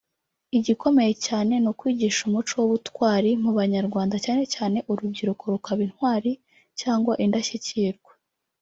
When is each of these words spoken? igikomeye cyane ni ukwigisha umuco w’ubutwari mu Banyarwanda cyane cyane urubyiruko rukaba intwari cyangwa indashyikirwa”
igikomeye 0.57 1.11
cyane 1.25 1.53
ni 1.63 1.67
ukwigisha 1.71 2.21
umuco 2.29 2.53
w’ubutwari 2.61 3.31
mu 3.43 3.51
Banyarwanda 3.57 4.15
cyane 4.25 4.43
cyane 4.53 4.77
urubyiruko 4.91 5.43
rukaba 5.53 5.81
intwari 5.87 6.31
cyangwa 6.79 7.13
indashyikirwa” 7.25 8.11